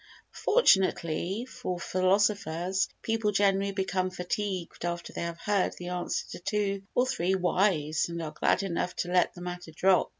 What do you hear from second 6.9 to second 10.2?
or three "whys" and are glad enough to let the matter drop.